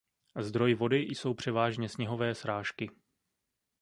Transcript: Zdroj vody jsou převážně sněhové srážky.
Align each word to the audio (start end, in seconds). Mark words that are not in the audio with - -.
Zdroj 0.39 0.73
vody 0.75 0.97
jsou 0.97 1.33
převážně 1.33 1.89
sněhové 1.89 2.35
srážky. 2.35 2.91